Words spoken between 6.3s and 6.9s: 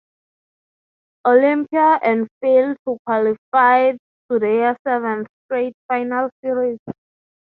series.